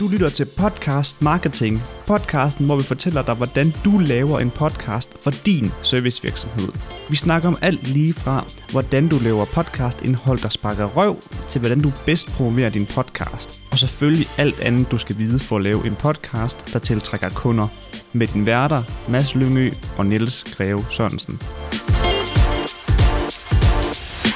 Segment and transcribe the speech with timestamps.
[0.00, 1.82] Du lytter til Podcast Marketing.
[2.06, 6.68] Podcasten, hvor vi fortæller dig, hvordan du laver en podcast for din servicevirksomhed.
[7.10, 11.16] Vi snakker om alt lige fra, hvordan du laver podcastindhold, der sparker røv,
[11.48, 13.62] til hvordan du bedst promoverer din podcast.
[13.70, 17.68] Og selvfølgelig alt andet, du skal vide for at lave en podcast, der tiltrækker kunder.
[18.12, 21.40] Med din værter, Mads Lyngø og Niels Greve Sørensen.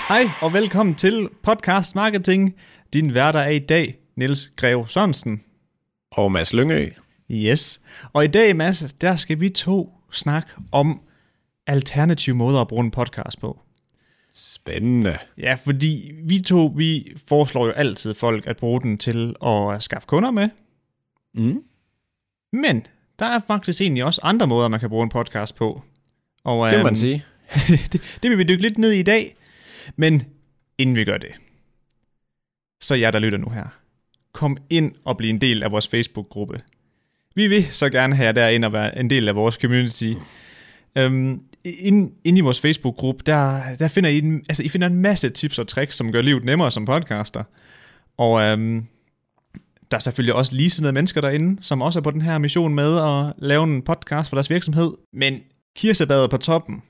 [0.09, 2.55] Hej og velkommen til Podcast Marketing.
[2.93, 5.45] Din værter er i dag Niels Greve Sørensen.
[6.11, 6.91] Og Mads Lyngø.
[7.31, 7.81] Yes.
[8.13, 11.01] Og i dag, Mads, der skal vi to snakke om
[11.67, 13.61] alternative måder at bruge en podcast på.
[14.35, 15.19] Spændende.
[15.39, 20.07] Ja, fordi vi to, vi foreslår jo altid folk at bruge den til at skaffe
[20.07, 20.49] kunder med.
[21.35, 21.63] Mm.
[22.53, 22.87] Men
[23.19, 25.83] der er faktisk egentlig også andre måder, man kan bruge en podcast på.
[26.45, 27.25] Og, Det må man øhm, sige.
[27.93, 29.37] det, det vil vi dykke lidt ned i i dag.
[29.97, 30.23] Men
[30.79, 31.31] inden vi gør det,
[32.81, 33.65] så jer, der lytter nu her,
[34.33, 36.61] kom ind og bliv en del af vores Facebook-gruppe.
[37.35, 40.13] Vi vil så gerne have jer derind og være en del af vores community.
[40.99, 44.97] Øhm, inde, inde i vores Facebook-gruppe, der, der finder I, en, altså, I finder en
[45.03, 47.45] masse tips og tricks, som gør livet nemmere som podcaster.
[48.17, 48.87] Og øhm,
[49.91, 52.99] der er selvfølgelig også ligesindede mennesker derinde, som også er på den her mission med
[52.99, 54.93] at lave en podcast for deres virksomhed.
[55.13, 55.41] Men
[55.77, 56.83] kirsebadet på toppen,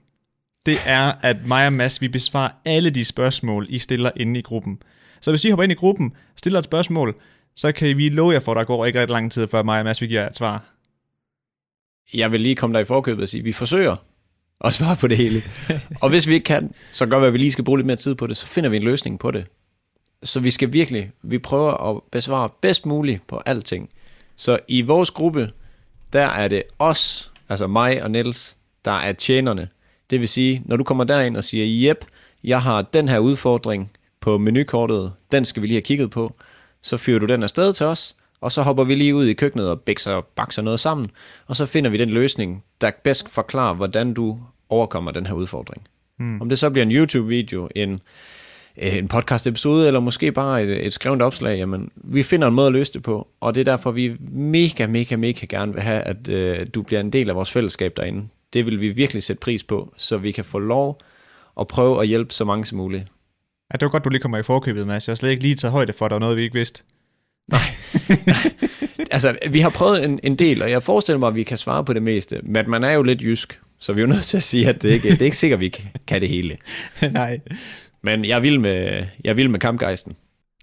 [0.66, 4.42] det er, at mig og Mads, vi besvarer alle de spørgsmål, I stiller inde i
[4.42, 4.82] gruppen.
[5.20, 7.14] Så hvis I hopper ind i gruppen, stiller et spørgsmål,
[7.56, 9.78] så kan vi love jer for, at der går ikke ret lang tid, før mig
[9.78, 10.64] og Mads, vi giver et svar.
[12.14, 13.96] Jeg vil lige komme der i forkøbet og sige, at vi forsøger
[14.64, 15.40] at svare på det hele.
[16.02, 17.96] og hvis vi ikke kan, så gør vi, at vi lige skal bruge lidt mere
[17.96, 19.46] tid på det, så finder vi en løsning på det.
[20.22, 23.90] Så vi skal virkelig, vi prøver at besvare bedst muligt på alting.
[24.36, 25.50] Så i vores gruppe,
[26.12, 29.68] der er det os, altså mig og Niels, der er tjenerne.
[30.10, 32.04] Det vil sige, når du kommer derind og siger, jep,
[32.44, 36.34] jeg har den her udfordring på menukortet, den skal vi lige have kigget på,
[36.82, 39.68] så fyrer du den afsted til os, og så hopper vi lige ud i køkkenet
[39.68, 41.06] og bækser og bakser noget sammen,
[41.46, 44.38] og så finder vi den løsning, der bedst forklarer, hvordan du
[44.68, 45.82] overkommer den her udfordring.
[46.18, 46.40] Mm.
[46.40, 48.00] Om det så bliver en YouTube-video, en,
[48.76, 52.66] øh, en podcast-episode, eller måske bare et, et skrevet opslag, jamen, vi finder en måde
[52.66, 56.00] at løse det på, og det er derfor, vi mega, mega, mega gerne vil have,
[56.00, 58.28] at øh, du bliver en del af vores fællesskab derinde.
[58.52, 61.00] Det vil vi virkelig sætte pris på, så vi kan få lov
[61.60, 63.04] at prøve at hjælpe så mange som muligt.
[63.72, 65.08] Ja, det var godt, du lige kommer i forkøbet, Mads.
[65.08, 66.82] Jeg har slet ikke lige taget højde for, at der var noget, vi ikke vidste.
[69.12, 71.84] Altså, vi har prøvet en, en del, og jeg forestiller mig, at vi kan svare
[71.84, 74.36] på det meste, men man er jo lidt jysk, så vi er jo nødt til
[74.36, 76.56] at sige, at det ikke det er ikke sikkert, at vi kan- kan det hele.
[77.12, 77.40] Nej.
[78.02, 80.16] Men jeg vil med, jeg vil med kampgejsten.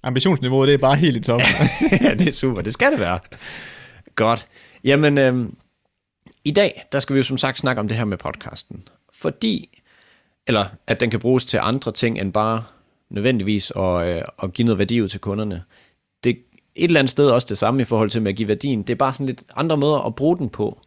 [0.04, 1.42] Ambitionsniveauet, det er bare helt i top.
[2.02, 2.62] ja, det er super.
[2.62, 3.20] Det skal det være.
[4.16, 4.48] Godt.
[4.84, 5.56] Jamen, øhm,
[6.44, 8.88] i dag, der skal vi jo som sagt snakke om det her med podcasten.
[9.14, 9.82] Fordi,
[10.48, 12.64] eller at den kan bruges til andre ting, end bare
[13.10, 15.64] nødvendigvis at, øh, at give noget værdi ud til kunderne.
[16.24, 16.36] Det er
[16.76, 18.82] et eller andet sted også det samme i forhold til med at give værdien.
[18.82, 20.80] Det er bare sådan lidt andre måder at bruge den på.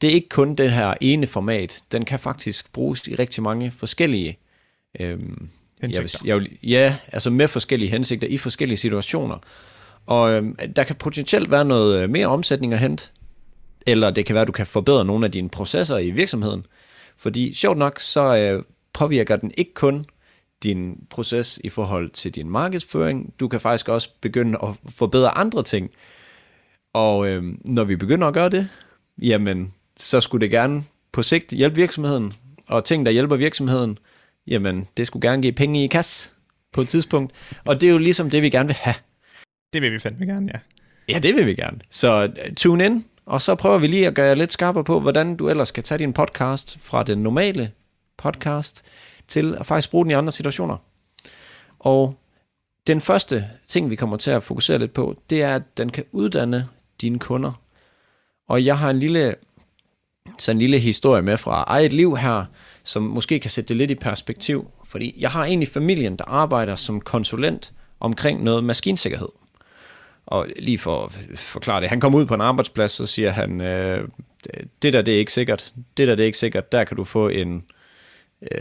[0.00, 1.82] Det er ikke kun det her ene format.
[1.92, 4.38] Den kan faktisk bruges i rigtig mange forskellige
[5.00, 5.48] øhm,
[5.90, 9.38] jeg vil, jeg vil, ja, altså med forskellige hensigter i forskellige situationer.
[10.06, 13.08] Og øhm, der kan potentielt være noget øh, mere omsætning at hente,
[13.86, 16.66] eller det kan være, at du kan forbedre nogle af dine processer i virksomheden.
[17.16, 18.62] Fordi sjovt nok, så øh,
[18.92, 20.06] påvirker den ikke kun
[20.62, 23.34] din proces i forhold til din markedsføring.
[23.40, 25.90] Du kan faktisk også begynde at forbedre andre ting.
[26.94, 28.68] Og øh, når vi begynder at gøre det,
[29.22, 32.32] jamen, så skulle det gerne på sigt hjælpe virksomheden.
[32.68, 33.98] Og ting, der hjælper virksomheden,
[34.46, 36.30] jamen, det skulle gerne give penge i kasse
[36.72, 37.32] på et tidspunkt.
[37.64, 38.94] Og det er jo ligesom det, vi gerne vil have.
[39.72, 40.58] det vil vi fandme gerne, ja.
[41.08, 41.78] Ja, det vil vi gerne.
[41.90, 45.00] Så øh, tune ind, og så prøver vi lige at gøre jer lidt skarpere på,
[45.00, 47.70] hvordan du ellers kan tage din podcast fra den normale
[48.16, 48.84] podcast
[49.32, 50.76] til at faktisk bruge den i andre situationer.
[51.78, 52.14] Og
[52.86, 56.04] den første ting, vi kommer til at fokusere lidt på, det er, at den kan
[56.12, 56.68] uddanne
[57.00, 57.52] dine kunder.
[58.48, 59.34] Og jeg har en lille,
[60.38, 62.44] så en lille historie med fra eget liv her,
[62.84, 64.70] som måske kan sætte det lidt i perspektiv.
[64.84, 69.28] Fordi jeg har en i familien, der arbejder som konsulent omkring noget maskinsikkerhed.
[70.26, 73.60] Og lige for at forklare det, han kommer ud på en arbejdsplads, så siger han,
[73.60, 74.08] øh,
[74.82, 77.04] det der det er ikke sikkert, det der det er ikke sikkert, der kan du
[77.04, 77.62] få en, øh,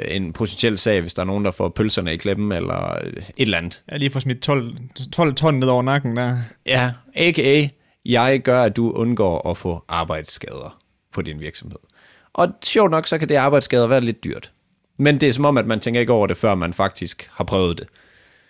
[0.07, 3.57] en potentiel sag, hvis der er nogen, der får pølserne i klemmen, eller et eller
[3.57, 3.83] andet.
[3.91, 4.77] Jeg lige fået smidt 12,
[5.11, 6.37] 12 ton ned over nakken der.
[6.65, 7.67] Ja, a.k.a.
[8.05, 10.79] jeg gør, at du undgår at få arbejdsskader
[11.13, 11.79] på din virksomhed.
[12.33, 14.51] Og sjovt nok, så kan det arbejdsskader være lidt dyrt.
[14.97, 17.43] Men det er som om, at man tænker ikke over det, før man faktisk har
[17.43, 17.87] prøvet det.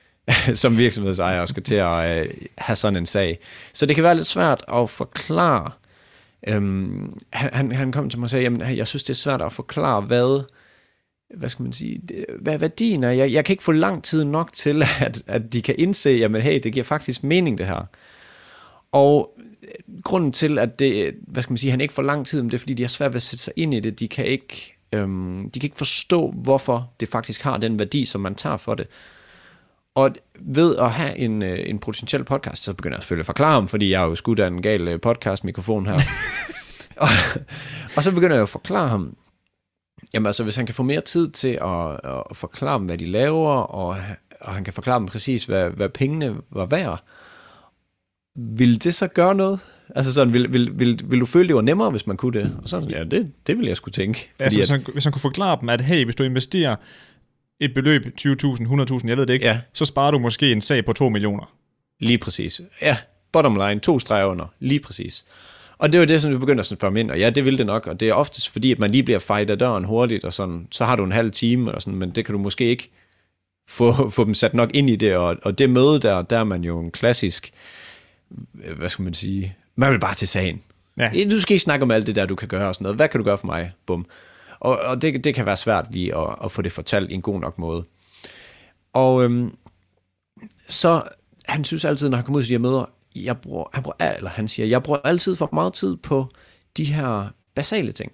[0.57, 3.39] Som virksomhedsejer skal til at øh, have sådan en sag.
[3.73, 5.71] Så det kan være lidt svært at forklare.
[6.47, 9.41] Øhm, han, han- han kom til mig og sagde, at jeg synes, det er svært
[9.41, 10.43] at forklare, hvad
[11.33, 12.01] hvad skal man sige,
[12.39, 13.11] hvad værdien er.
[13.11, 16.41] Jeg, jeg kan ikke få lang tid nok til, at, at de kan indse, jamen
[16.41, 17.85] hey, det giver faktisk mening det her.
[18.91, 22.41] Og øh, grunden til, at det, hvad skal man sige, han ikke får lang tid,
[22.41, 23.99] men det er, fordi de har svært ved at sætte sig ind i det.
[23.99, 28.21] De kan ikke, øhm, de kan ikke forstå, hvorfor det faktisk har den værdi, som
[28.21, 28.87] man tager for det.
[29.95, 33.53] Og ved at have en, øh, en potentiel podcast, så begynder jeg selvfølgelig at forklare
[33.53, 35.93] ham, fordi jeg er jo skudt af en gal øh, podcast-mikrofon her.
[37.05, 37.07] og,
[37.95, 39.15] og så begynder jeg at forklare ham,
[40.13, 41.91] jamen altså hvis han kan få mere tid til at,
[42.29, 43.97] at forklare dem, hvad de laver, og,
[44.41, 47.03] og han kan forklare dem præcis, hvad, hvad pengene var værd,
[48.35, 49.59] vil det så gøre noget?
[49.95, 52.59] Altså sådan, vil, vil, vil, vil du føle, det var nemmere, hvis man kunne det?
[52.63, 54.19] Og så ja, det, det vil jeg skulle tænke.
[54.19, 56.75] Fordi Altså, hvis, han, hvis han kunne forklare dem, at hey, hvis du investerer
[57.59, 59.59] et beløb, 20.000, 100.000, jeg ved det ikke, Ja.
[59.73, 61.53] så sparer du måske en sag på 2 millioner.
[61.99, 62.61] Lige præcis.
[62.81, 62.97] Ja,
[63.31, 64.45] bottom line, to streger under.
[64.59, 65.25] Lige præcis.
[65.81, 67.65] Og det var det, som vi begyndte at spørge ind, og ja, det vil det
[67.65, 70.33] nok, og det er oftest fordi, at man lige bliver fejt af døren hurtigt, og
[70.33, 72.91] sådan, så har du en halv time, og sådan, men det kan du måske ikke
[73.69, 76.43] få, få dem sat nok ind i det, og, og det møde der, der er
[76.43, 77.51] man jo en klassisk,
[78.65, 80.61] øh, hvad skal man sige, man vil bare til sagen.
[80.97, 81.11] Ja.
[81.31, 82.95] Du skal ikke snakke om alt det der, du kan gøre og sådan noget.
[82.95, 83.71] Hvad kan du gøre for mig?
[83.85, 84.05] Bum.
[84.59, 87.21] Og, og det, det kan være svært lige at, at få det fortalt i en
[87.21, 87.83] god nok måde.
[88.93, 89.55] Og øhm,
[90.67, 91.03] så,
[91.45, 92.85] han synes altid, når han kommer ud til de her møder,
[93.15, 96.27] jeg bruger, han, bruger, eller han siger, jeg bruger altid for meget tid på
[96.77, 98.11] de her basale ting.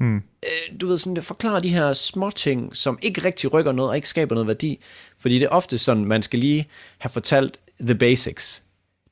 [0.00, 0.16] Mm.
[0.16, 3.96] Øh, du ved, sådan, forklare de her små ting, som ikke rigtig rykker noget, og
[3.96, 4.80] ikke skaber noget værdi.
[5.18, 8.62] Fordi det er ofte sådan, man skal lige have fortalt the basics.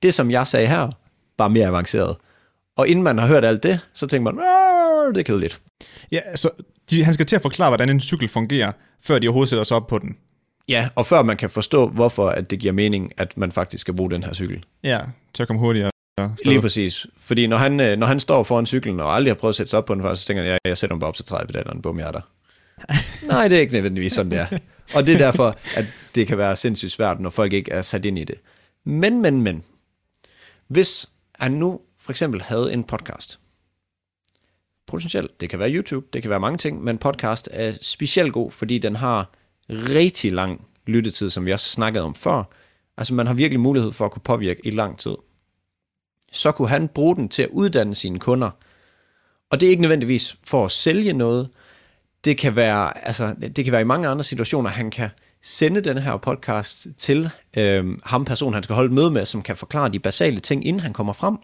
[0.03, 0.91] Det, som jeg sagde her,
[1.37, 2.17] bare mere avanceret.
[2.77, 5.61] Og inden man har hørt alt det, så tænker man, "Åh, det er kedeligt.
[6.13, 6.51] Ja, så
[6.91, 9.77] de, han skal til at forklare, hvordan en cykel fungerer, før de overhovedet sætter sig
[9.77, 10.17] op på den.
[10.69, 13.95] Ja, og før man kan forstå, hvorfor at det giver mening, at man faktisk skal
[13.95, 14.65] bruge den her cykel.
[14.83, 15.01] Ja,
[15.35, 15.91] til at komme hurtigere.
[16.45, 17.07] Lige præcis.
[17.17, 19.71] Fordi når han, øh, når han står foran cyklen, og aldrig har prøvet at sætte
[19.71, 21.25] sig op på den før, så tænker jeg, ja, jeg sætter mig bare op til
[21.25, 22.21] 30 pedalerne, bum, jeg er der.
[23.33, 24.59] Nej, det er ikke nødvendigvis sådan, det er.
[24.95, 25.85] Og det er derfor, at
[26.15, 28.37] det kan være sindssygt svært, når folk ikke er sat ind i det.
[28.85, 29.63] Men, men, men.
[30.69, 33.39] Hvis han nu for eksempel havde en podcast,
[34.87, 38.51] potentielt, det kan være YouTube, det kan være mange ting, men podcast er specielt god,
[38.51, 39.31] fordi den har
[39.71, 42.43] rigtig lang lyttetid, som vi også snakkede om før.
[42.97, 45.15] Altså man har virkelig mulighed for at kunne påvirke i lang tid
[46.35, 48.51] så kunne han bruge den til at uddanne sine kunder.
[49.51, 51.49] Og det er ikke nødvendigvis for at sælge noget.
[52.25, 55.11] Det kan være, altså, det kan være i mange andre situationer, han kan
[55.43, 59.43] sende den her podcast til øh, ham person, han skal holde et møde med, som
[59.43, 61.37] kan forklare de basale ting, inden han kommer frem.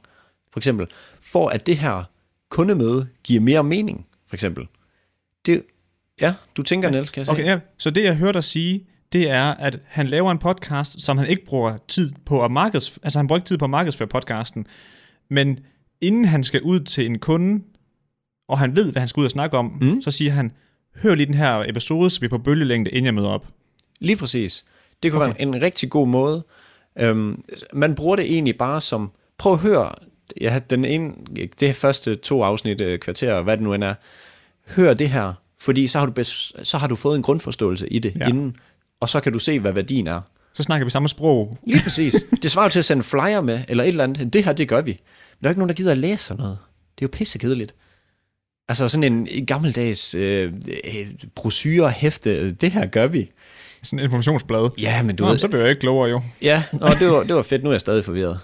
[0.52, 0.86] For eksempel,
[1.20, 2.04] for at det her
[2.48, 4.66] kundemøde giver mere mening, for eksempel.
[5.46, 5.62] Det,
[6.20, 6.92] ja, du tænker, ja.
[6.92, 7.34] Niels, kan jeg sige?
[7.34, 7.58] Okay, ja.
[7.78, 11.26] Så det, jeg hørte dig sige, det er, at han laver en podcast, som han
[11.26, 12.98] ikke bruger tid på at markeds...
[13.02, 14.66] Altså, han bruger ikke tid på at markedsføre podcasten.
[15.28, 15.58] Men
[16.00, 17.64] inden han skal ud til en kunde,
[18.48, 20.02] og han ved, hvad han skal ud og snakke om, mm.
[20.02, 20.52] så siger han,
[20.96, 23.46] hør lige den her episode, så vi er på bølgelængde, inden jeg møder op.
[24.00, 24.64] Lige præcis.
[25.02, 25.32] Det kunne okay.
[25.32, 26.44] være en, en rigtig god måde.
[26.98, 27.42] Øhm,
[27.72, 29.92] man bruger det egentlig bare som, prøv at høre,
[30.40, 31.12] ja, den ene,
[31.60, 33.94] det første to afsnit, øh, kvarter, hvad det nu end er,
[34.68, 37.98] hør det her, fordi så har du, bes, så har du fået en grundforståelse i
[37.98, 38.28] det Ja.
[38.28, 38.56] inden,
[39.00, 40.20] og så kan du se, hvad værdien er.
[40.54, 41.52] Så snakker vi samme sprog.
[41.66, 42.24] Lige præcis.
[42.42, 44.32] Det svarer jo til at sende flyer med, eller et eller andet.
[44.32, 44.90] Det her, det gør vi.
[44.90, 44.98] Men
[45.42, 46.58] der er ikke nogen, der gider at læse sådan noget.
[46.98, 47.74] Det er jo pissekedeligt.
[48.68, 50.52] Altså sådan en, en gammeldags øh,
[50.94, 53.30] øh, brochure hæfte, det her gør vi.
[53.82, 54.70] Sådan et informationsblad.
[54.78, 56.22] Ja, men du Nå, ved, så bliver jeg ikke klogere jo.
[56.42, 57.62] Ja, nå, det, var, det var fedt.
[57.62, 58.38] Nu er jeg stadig forvirret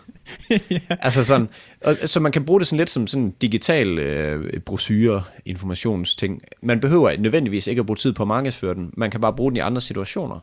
[0.50, 0.81] ja.
[1.00, 1.48] Altså sådan,
[1.84, 6.43] og, så man kan bruge det sådan lidt som sådan en digital øh, brochure, informationsting.
[6.62, 8.91] Man behøver nødvendigvis ikke at bruge tid på at markedsføre den.
[8.96, 10.41] Man kan bare bruge den i andre situationer.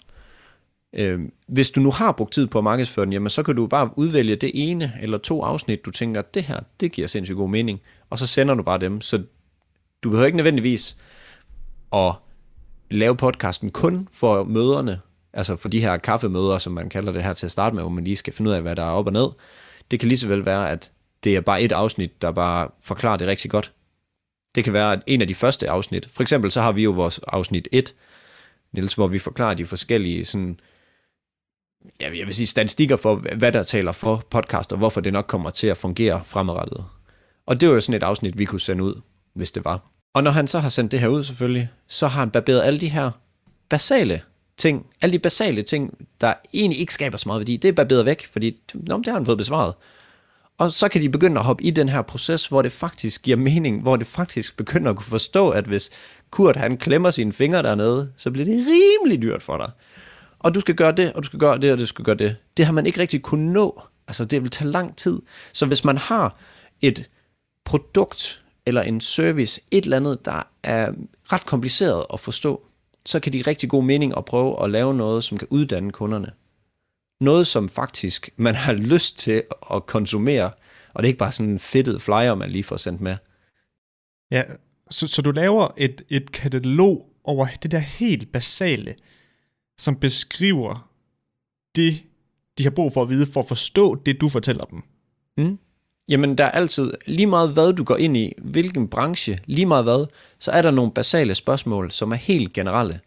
[0.94, 3.68] Øh, hvis du nu har brugt tid på at markedsføre den, jamen så kan du
[3.68, 7.50] bare udvælge det ene eller to afsnit, du tænker, det her, det giver sindssygt god
[7.50, 7.82] mening.
[8.10, 9.02] Og så sender du bare dem.
[9.02, 9.24] Så
[10.04, 10.98] du behøver ikke nødvendigvis
[11.94, 12.14] at
[12.90, 15.00] lave podcasten kun for møderne,
[15.34, 17.90] altså for de her kaffemøder, som man kalder det her til at starte med, hvor
[17.90, 19.28] man lige skal finde ud af, hvad der er op og ned.
[19.92, 20.92] Det kan lige så vel være, at
[21.24, 23.72] det er bare et afsnit, der bare forklarer det rigtig godt.
[24.56, 26.10] Det kan være at en af de første afsnit.
[26.12, 27.94] For eksempel så har vi jo vores afsnit 1,
[28.74, 30.60] Niels, hvor vi forklarer de forskellige sådan,
[32.02, 35.26] ja, jeg vil sige statistikker for, hvad der taler for podcast, og hvorfor det nok
[35.28, 36.86] kommer til at fungere fremadrettet.
[37.46, 39.02] Og det var jo sådan et afsnit, vi kunne sende ud,
[39.34, 39.90] hvis det var.
[40.14, 42.80] Og når han så har sendt det her ud selvfølgelig, så har han barberet alle
[42.80, 43.12] de her
[43.70, 44.22] basale
[44.58, 48.06] ting, alle de basale ting, der egentlig ikke skaber så meget værdi, det er barberet
[48.06, 49.74] væk, fordi nå, det har han fået besvaret.
[50.58, 53.38] Og så kan de begynde at hoppe i den her proces, hvor det faktisk giver
[53.38, 55.90] mening, hvor det faktisk begynder at kunne forstå, at hvis
[56.30, 59.72] Kurt han klemmer sine fingre dernede, så bliver det rimelig dyrt for dig.
[60.40, 62.36] Og du skal gøre det, og du skal gøre det, og du skal gøre det.
[62.58, 63.82] Det har man ikke rigtig kunnet nå.
[64.08, 65.22] Altså det vil tage lang tid.
[65.54, 66.38] Så hvis man har
[66.82, 67.10] et
[67.66, 70.92] produkt eller en service, et eller andet, der er
[71.24, 72.64] ret kompliceret at forstå,
[73.06, 76.32] så kan de rigtig god mening at prøve at lave noget, som kan uddanne kunderne.
[77.22, 80.52] Noget, som faktisk man har lyst til at konsumere,
[80.94, 83.18] og det er ikke bare sådan en fedtet flyer, man lige får sendt med.
[84.32, 84.44] Ja,
[84.92, 88.96] så, så du laver et, et katalog over det der helt basale,
[89.78, 90.90] som beskriver
[91.76, 92.04] det,
[92.58, 94.84] de har brug for at vide, for at forstå det, du fortæller dem.
[95.38, 95.60] Mm.
[96.10, 99.84] Jamen, der er altid, lige meget hvad du går ind i, hvilken branche, lige meget
[99.84, 100.06] hvad,
[100.40, 103.00] så er der nogle basale spørgsmål, som er helt generelle.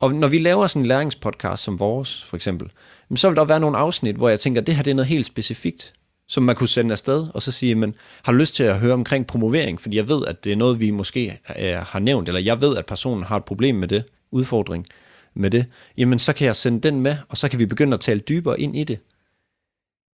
[0.00, 2.70] Og når vi laver sådan en læringspodcast som vores, for eksempel,
[3.14, 5.08] så vil der være nogle afsnit, hvor jeg tænker, at det her det er noget
[5.08, 5.92] helt specifikt,
[6.28, 8.92] som man kunne sende afsted, og så sige, men har du lyst til at høre
[8.92, 12.40] omkring promovering, fordi jeg ved, at det er noget, vi måske øh, har nævnt, eller
[12.40, 14.86] jeg ved, at personen har et problem med det, udfordring
[15.34, 18.00] med det, jamen så kan jeg sende den med, og så kan vi begynde at
[18.00, 18.98] tale dybere ind i det.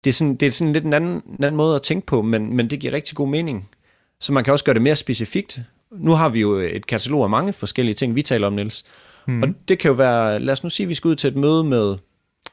[0.05, 2.23] Det er sådan, det er sådan lidt en anden, en anden måde at tænke på,
[2.23, 3.69] men, men det giver rigtig god mening.
[4.21, 5.61] Så man kan også gøre det mere specifikt.
[5.91, 8.85] Nu har vi jo et katalog af mange forskellige ting, vi taler om, Niels.
[9.27, 9.43] Mm.
[9.43, 11.37] Og det kan jo være, lad os nu sige, at vi skal ud til et
[11.37, 11.97] møde med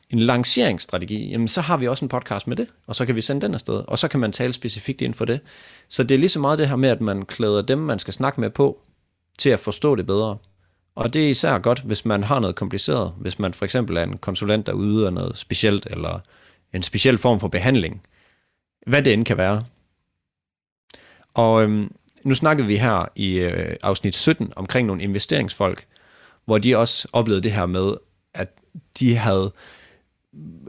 [0.09, 3.21] en lanceringsstrategi, jamen så har vi også en podcast med det, og så kan vi
[3.21, 5.39] sende den afsted, og så kan man tale specifikt inden for det.
[5.89, 8.13] Så det er lige så meget det her med, at man klæder dem, man skal
[8.13, 8.81] snakke med på,
[9.37, 10.37] til at forstå det bedre.
[10.95, 14.03] Og det er især godt, hvis man har noget kompliceret, hvis man for eksempel er
[14.03, 16.19] en konsulent, der yder noget specielt, eller
[16.73, 18.01] en speciel form for behandling,
[18.87, 19.65] hvad det end kan være.
[21.33, 21.91] Og øhm,
[22.23, 25.85] nu snakkede vi her i øh, afsnit 17 omkring nogle investeringsfolk,
[26.45, 27.93] hvor de også oplevede det her med,
[28.33, 28.49] at
[28.99, 29.51] de havde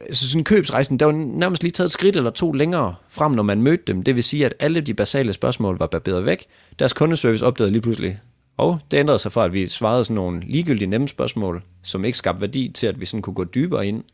[0.01, 3.43] altså sådan købsrejsen, der var nærmest lige taget et skridt eller to længere frem, når
[3.43, 4.03] man mødte dem.
[4.03, 6.47] Det vil sige, at alle de basale spørgsmål var barberet væk.
[6.79, 8.21] Deres kundeservice opdagede lige pludselig,
[8.57, 12.19] og det ændrede sig fra, at vi svarede sådan nogle ligegyldige nemme spørgsmål, som ikke
[12.19, 14.05] skabte værdi, til at vi sådan kunne gå dybere ind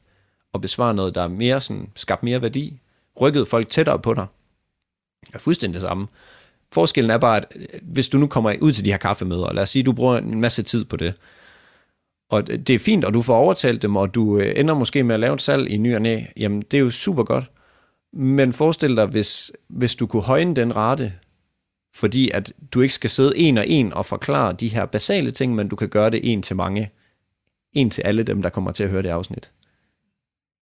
[0.53, 2.81] og besvare noget, der er mere sådan, skabt mere værdi.
[3.21, 4.27] Rykkede folk tættere på dig.
[5.27, 6.07] Det er fuldstændig det samme.
[6.73, 9.55] Forskellen er bare, at øh, hvis du nu kommer ud til de her kaffemøder, og
[9.55, 11.15] lad os sige, at du bruger en masse tid på det,
[12.31, 15.15] og det er fint, og du får overtalt dem, og du øh, ender måske med
[15.15, 17.51] at lave et salg i ny og næ, jamen det er jo super godt.
[18.13, 21.13] Men forestil dig, hvis, hvis du kunne højne den rate,
[21.95, 25.55] fordi at du ikke skal sidde en og en og forklare de her basale ting,
[25.55, 26.91] men du kan gøre det en til mange.
[27.73, 29.51] En til alle dem, der kommer til at høre det afsnit.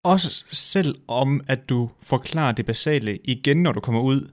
[0.05, 4.31] Også selv om, at du forklarer det basale igen, når du kommer ud,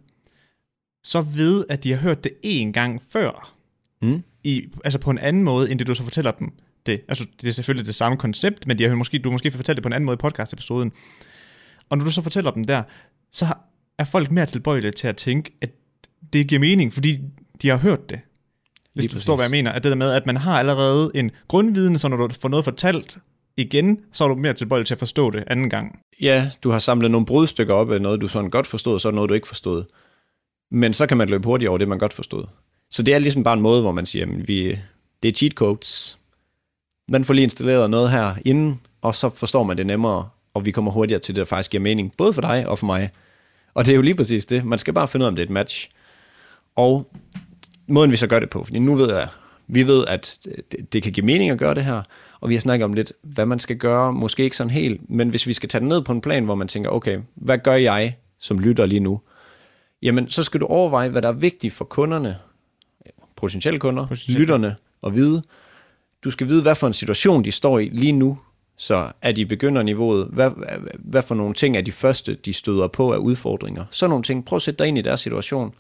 [1.04, 3.54] så ved, at de har hørt det en gang før.
[4.02, 4.24] Mm.
[4.44, 6.54] I, altså på en anden måde, end det du så fortæller dem
[6.86, 7.02] det.
[7.08, 9.76] Altså, det er selvfølgelig det samme koncept, men de har måske, du har måske fortalt
[9.76, 10.92] det på en anden måde i podcast-episoden.
[11.90, 12.84] Og når du så fortæller dem der,
[13.32, 13.54] så
[13.98, 15.70] er folk mere tilbøjelige til at tænke, at
[16.34, 17.20] det giver mening, fordi
[17.62, 18.20] de har hørt det.
[18.94, 19.72] Hvis Lige du forstår, hvad jeg mener.
[19.72, 22.66] At det der med, at man har allerede en grundviden, så når du får noget
[22.66, 23.18] fortalt
[23.58, 26.00] igen, så er du mere tilbøjelig til at forstå det anden gang.
[26.22, 29.12] Ja, du har samlet nogle brudstykker op af noget, du sådan godt forstod, og så
[29.12, 29.84] noget, du ikke forstod.
[30.72, 32.46] Men så kan man løbe hurtigt over det, man godt forstod.
[32.92, 34.80] Så det er ligesom bare en måde, hvor man siger, at vi,
[35.24, 36.20] det er cheat codes,
[37.10, 40.72] man får lige installeret noget her inden, og så forstår man det nemmere, og vi
[40.72, 43.10] kommer hurtigere til det, der faktisk giver mening, både for dig og for mig.
[43.74, 44.66] Og det er jo lige præcis det.
[44.66, 45.90] Man skal bare finde ud af, om det er et match.
[46.76, 47.12] Og
[47.88, 49.28] måden vi så gør det på, fordi nu ved jeg,
[49.68, 50.40] vi ved, at
[50.72, 52.02] det, det kan give mening at gøre det her,
[52.40, 55.30] og vi har snakket om lidt, hvad man skal gøre, måske ikke sådan helt, men
[55.30, 57.74] hvis vi skal tage det ned på en plan, hvor man tænker, okay, hvad gør
[57.74, 59.22] jeg som lytter lige nu?
[60.02, 62.38] Jamen, så skal du overveje, hvad der er vigtigt for kunderne,
[63.36, 64.40] potentielle kunder, potentielle.
[64.40, 65.44] lytterne, at vide,
[66.24, 68.38] du skal vide, hvad for en situation de står i lige nu,
[68.78, 70.52] så er de begynderniveauet, hvad,
[71.00, 73.86] hvad for nogle ting er de første, de støder på af udfordringer.
[73.90, 75.74] Så nogle ting, prøv at sætte dig ind i deres situation,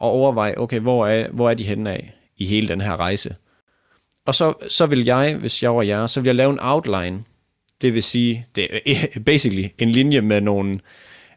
[0.00, 3.34] og overvej, okay, hvor er, hvor er de henne af i hele den her rejse.
[4.26, 7.24] Og så, så vil jeg, hvis jeg var jer, så vil jeg lave en outline.
[7.80, 10.80] Det vil sige, det er eh, basically en linje med, nogle,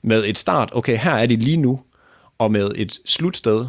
[0.01, 0.69] med et start.
[0.73, 1.79] Okay, her er det lige nu,
[2.37, 3.65] og med et slutsted,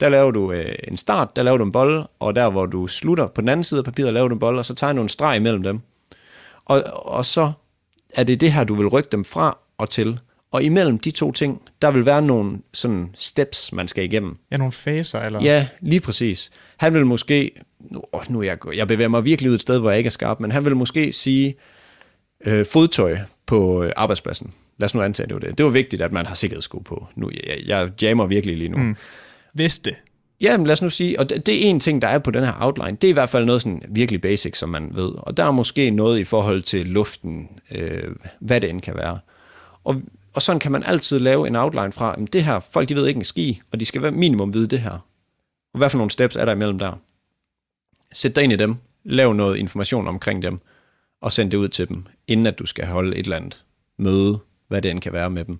[0.00, 2.86] der laver du øh, en start, der laver du en bold, og der hvor du
[2.86, 5.02] slutter på den anden side af papiret, laver du en bold, og så tager du
[5.02, 5.80] en streg imellem dem.
[6.64, 7.52] Og, og så
[8.14, 10.18] er det det her, du vil rykke dem fra og til.
[10.50, 14.36] Og imellem de to ting, der vil være nogle sådan steps, man skal igennem.
[14.50, 15.42] Ja, nogle faser, eller?
[15.42, 16.50] Ja, lige præcis.
[16.76, 17.50] Han vil måske,
[17.80, 20.40] nu, nu jeg, jeg bevæger mig virkelig ud et sted, hvor jeg ikke er skarp,
[20.40, 21.54] men han vil måske sige
[22.46, 24.52] øh, fodtøj på øh, arbejdspladsen.
[24.78, 25.58] Lad os nu antage, det var det.
[25.58, 27.06] Det var vigtigt, at man har sikkerhedssko på.
[27.14, 28.78] Nu, jeg, jeg jammer virkelig lige nu.
[28.78, 28.96] Mm
[29.58, 29.94] det.
[30.40, 32.30] Ja, men lad os nu sige, og det, det er en ting, der er på
[32.30, 35.12] den her outline, det er i hvert fald noget sådan virkelig basic, som man ved.
[35.16, 39.18] Og der er måske noget i forhold til luften, øh, hvad det end kan være.
[39.84, 40.02] Og,
[40.36, 43.06] og sådan kan man altid lave en outline fra, at det her, folk de ved
[43.06, 44.98] ikke en ski, og de skal være minimum vide det her.
[45.72, 47.00] Og hvad for nogle steps er der imellem der?
[48.12, 50.58] Sæt dig ind i dem, lav noget information omkring dem,
[51.20, 53.64] og send det ud til dem, inden at du skal holde et eller andet
[53.98, 54.38] møde,
[54.68, 55.58] hvad det end kan være med dem.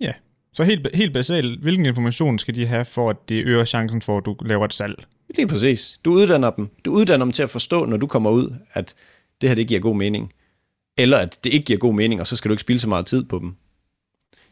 [0.00, 0.12] Ja,
[0.52, 4.18] så helt, helt basalt, hvilken information skal de have, for at det øger chancen for,
[4.18, 5.04] at du laver et salg?
[5.36, 6.00] Lige præcis.
[6.04, 6.68] Du uddanner dem.
[6.84, 8.94] Du uddanner dem til at forstå, når du kommer ud, at
[9.40, 10.32] det her det giver god mening.
[10.96, 13.06] Eller at det ikke giver god mening, og så skal du ikke spille så meget
[13.06, 13.54] tid på dem.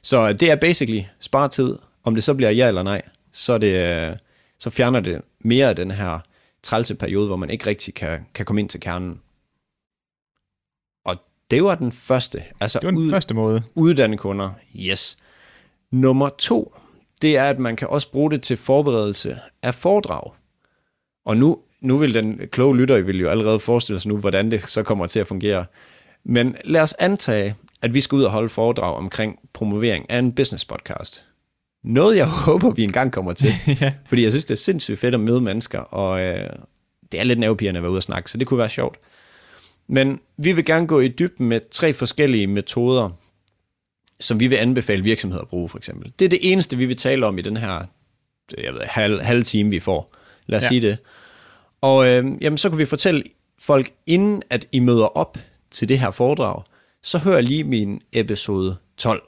[0.02, 1.78] Så det er basically spare tid.
[2.04, 4.18] Om det så bliver ja eller nej, så, det,
[4.58, 6.18] så fjerner det mere af den her
[6.62, 9.20] trælse periode, hvor man ikke rigtig kan, kan komme ind til kernen.
[11.04, 11.16] Og
[11.50, 12.42] det var den første.
[12.60, 13.62] Altså Det var den ud, første måde.
[13.74, 15.18] Uddanne kunder, yes.
[15.90, 16.74] Nummer to,
[17.22, 20.32] det er, at man kan også bruge det til forberedelse af foredrag.
[21.24, 24.68] Og nu, nu vil den kloge lytter vil jo allerede forestille sig nu, hvordan det
[24.68, 25.64] så kommer til at fungere.
[26.24, 30.32] Men lad os antage, at vi skal ud og holde foredrag omkring promovering af en
[30.32, 31.24] business podcast.
[31.84, 33.54] Noget, jeg håber, vi engang kommer til.
[33.80, 33.92] ja.
[34.06, 36.50] Fordi jeg synes, det er sindssygt fedt at møde mennesker, og øh,
[37.12, 38.98] det er lidt nervepirrende at være ude og snakke, så det kunne være sjovt.
[39.86, 43.10] Men vi vil gerne gå i dybden med tre forskellige metoder,
[44.20, 46.12] som vi vil anbefale virksomheder at bruge, for eksempel.
[46.18, 47.84] Det er det eneste, vi vil tale om i den her
[48.58, 50.14] jeg ved, halv, halv time, vi får.
[50.46, 50.68] Lad os ja.
[50.68, 50.98] sige det.
[51.80, 53.24] Og øh, jamen, så kan vi fortælle
[53.58, 55.38] folk, inden at I møder op
[55.74, 56.62] til det her foredrag,
[57.02, 59.22] så hør lige min episode 12.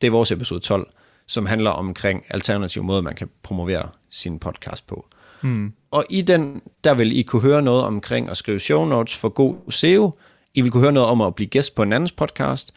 [0.00, 0.90] Det er vores episode 12,
[1.26, 5.06] som handler omkring alternative måder, man kan promovere sin podcast på.
[5.42, 5.72] Mm.
[5.90, 9.28] Og i den, der vil I kunne høre noget omkring at skrive show notes for
[9.28, 10.10] god SEO.
[10.54, 12.72] I vil kunne høre noget om at blive gæst på en andens podcast.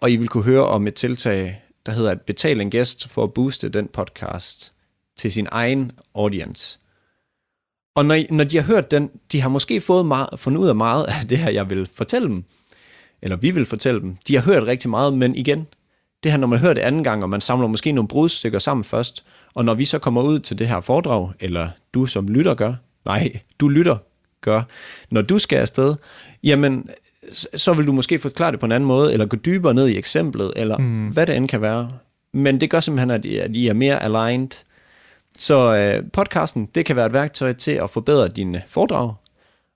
[0.00, 3.22] Og I vil kunne høre om et tiltag, der hedder at betale en gæst for
[3.22, 4.72] at booste den podcast
[5.16, 6.78] til sin egen audience.
[7.94, 10.76] Og når, når de har hørt den, de har måske fået meget, fundet ud af
[10.76, 12.44] meget af det her, jeg vil fortælle dem,
[13.22, 14.16] eller vi vil fortælle dem.
[14.28, 15.66] De har hørt rigtig meget, men igen,
[16.22, 18.84] det her, når man hører det anden gang, og man samler måske nogle brudstykker sammen
[18.84, 19.24] først,
[19.54, 22.74] og når vi så kommer ud til det her foredrag, eller du som lytter gør,
[23.04, 23.96] nej, du lytter
[24.40, 24.62] gør,
[25.10, 25.94] når du skal afsted,
[26.42, 26.88] jamen,
[27.54, 29.98] så vil du måske forklare det på en anden måde, eller gå dybere ned i
[29.98, 31.08] eksemplet, eller mm.
[31.08, 31.90] hvad det end kan være.
[32.32, 33.24] Men det gør simpelthen, at
[33.56, 34.64] I er mere aligned.
[35.38, 39.14] Så øh, podcasten, det kan være et værktøj til at forbedre dine foredrag,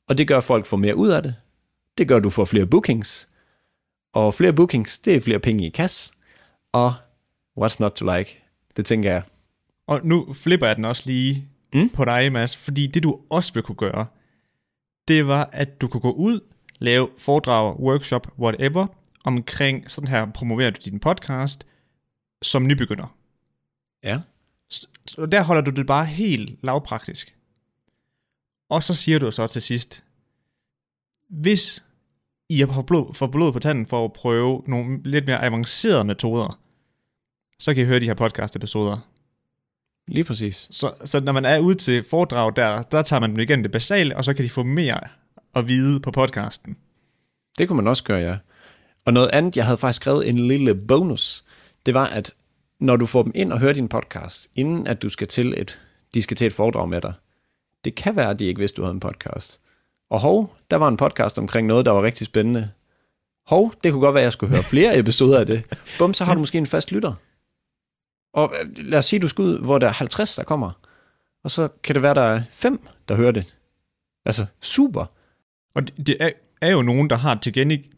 [0.09, 1.35] og det gør folk får mere ud af det.
[1.99, 3.29] Det gør, at du får flere bookings.
[4.15, 6.13] Og flere bookings, det er flere penge i kasse.
[6.73, 6.95] Og
[7.61, 8.43] what's not to like?
[8.77, 9.23] Det tænker jeg.
[9.87, 11.89] Og nu flipper jeg den også lige mm?
[11.89, 14.07] på dig, Mads, fordi det du også vil kunne gøre,
[15.09, 16.41] det var, at du kunne gå ud,
[16.79, 18.87] lave foredrag, workshop, whatever,
[19.25, 21.67] omkring sådan her promoverer du din podcast
[22.43, 23.17] som nybegynder.
[24.05, 24.21] Ja.
[25.07, 27.37] Så der holder du det bare helt lavpraktisk.
[28.69, 30.05] Og så siger du så til sidst,
[31.29, 31.85] hvis
[32.49, 36.61] I har blod, får blod på tanden for at prøve nogle lidt mere avancerede metoder,
[37.59, 38.99] så kan I høre de her podcast-episoder.
[40.09, 40.69] Lige præcis.
[40.71, 43.73] Så, så når man er ude til foredrag der, der tager man dem igen det
[43.73, 45.01] basale, og så kan de få mere
[45.55, 46.77] at vide på podcasten.
[47.59, 48.37] Det kunne man også gøre, ja.
[49.05, 51.45] Og noget andet, jeg havde faktisk skrevet en lille bonus,
[51.87, 52.35] det var, at
[52.81, 55.81] når du får dem ind og hører din podcast, inden at du skal til et,
[56.15, 57.13] de skal til et foredrag med dig,
[57.85, 59.61] det kan være, at de ikke vidste, du havde en podcast.
[60.15, 62.71] Og hov, der var en podcast omkring noget, der var rigtig spændende.
[63.47, 65.65] Hov, det kunne godt være, at jeg skulle høre flere episoder af det.
[65.99, 67.13] Bum, så har du måske en fast lytter.
[68.35, 70.71] Og øh, lad os sige, du skal ud, hvor der er 50, der kommer.
[71.45, 73.57] Og så kan det være, der er 5, der hører det.
[74.25, 75.05] Altså, super.
[75.75, 77.39] Og det er, er jo nogen, der har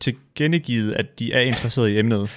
[0.00, 2.30] tilkendegivet, at de er interesseret i emnet.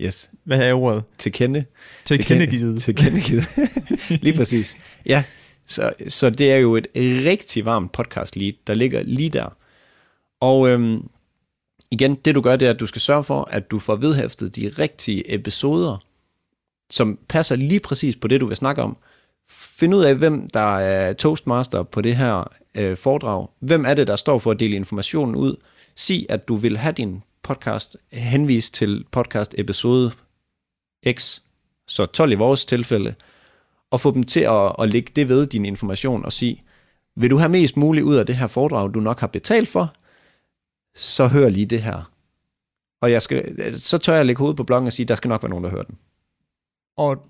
[0.00, 0.30] Yes.
[0.44, 1.04] Hvad er ordet?
[1.18, 1.64] Til kende.
[2.04, 2.82] Tilkendegivet.
[2.82, 3.44] Tilkendegivet.
[4.24, 4.78] lige præcis.
[5.06, 5.24] Ja,
[5.66, 9.56] så, så det er jo et rigtig varmt podcast lead, der ligger lige der.
[10.40, 11.08] Og øhm,
[11.90, 14.56] igen, det du gør, det er, at du skal sørge for, at du får vedhæftet
[14.56, 15.96] de rigtige episoder,
[16.90, 18.96] som passer lige præcis på det, du vil snakke om.
[19.50, 23.46] Find ud af, hvem der er toastmaster på det her øh, foredrag.
[23.60, 25.56] Hvem er det, der står for at dele informationen ud?
[25.94, 30.12] Sig, at du vil have din podcast henvist til podcast episode
[31.10, 31.40] X,
[31.88, 33.14] så 12 i vores tilfælde,
[33.94, 36.62] og få dem til at, at lægge det ved din information og sige,
[37.16, 39.94] vil du have mest muligt ud af det her foredrag, du nok har betalt for,
[40.94, 42.10] så hør lige det her.
[43.00, 45.42] Og jeg skal, så tør jeg lægge hovedet på bloggen og sige, der skal nok
[45.42, 45.96] være nogen, der hører den.
[46.96, 47.26] Og